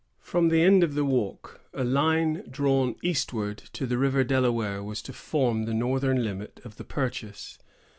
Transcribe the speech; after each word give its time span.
From 0.23 0.49
the 0.49 0.63
end 0.63 0.83
of 0.83 0.95
the 0.95 1.05
walk, 1.05 1.61
a 1.75 1.83
line 1.83 2.41
drawn 2.49 2.95
eastward 3.03 3.59
to 3.73 3.85
the 3.85 3.99
river 3.99 4.23
Delaware 4.23 4.81
was 4.81 4.99
to 5.03 5.13
form 5.13 5.65
the 5.65 5.75
northern 5.75 6.23
limit 6.23 6.59
of 6.65 6.77
the 6.77 6.83
purchase. 6.83 7.59